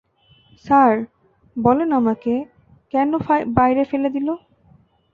Sir, 0.65 0.93
বলেন 1.55 1.89
আমাকে, 1.91 2.33
কেন 2.93 3.09
বাইরে 3.55 3.83
ফেলে 3.85 4.09
দিলো? 4.09 4.33